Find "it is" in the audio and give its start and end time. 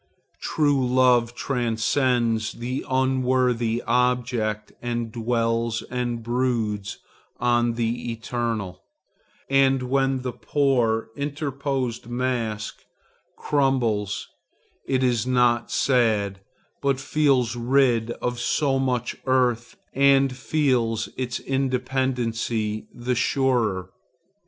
14.87-15.27